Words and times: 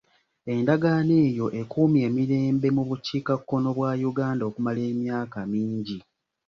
Endagaano 0.53 1.13
eyo 1.27 1.45
ekuumye 1.61 2.01
emirembe 2.09 2.67
mu 2.77 2.83
bukiikakkono 2.89 3.67
bwa 3.77 3.91
Uganda 4.09 4.43
okumala 4.49 4.81
emyaka 4.91 5.39
mingi. 5.51 5.97